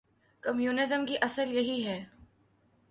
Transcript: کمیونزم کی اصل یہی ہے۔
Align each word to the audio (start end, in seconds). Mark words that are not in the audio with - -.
کمیونزم 0.41 1.05
کی 1.05 1.15
اصل 1.21 1.51
یہی 1.51 1.85
ہے۔ 1.85 2.03